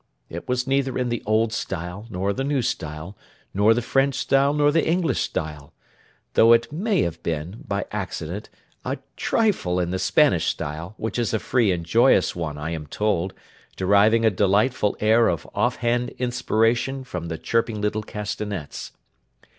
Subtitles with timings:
[0.31, 3.15] It was neither in the old style, nor the new style,
[3.53, 5.73] nor the French style, nor the English style:
[6.33, 8.49] though it may have been, by accident,
[8.83, 12.87] a trifle in the Spanish style, which is a free and joyous one, I am
[12.87, 13.35] told,
[13.77, 18.93] deriving a delightful air of off hand inspiration, from the chirping little castanets.